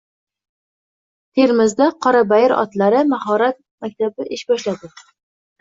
[1.39, 4.95] Termizda Qorabayir otlari mahorat maktabi ish boshladi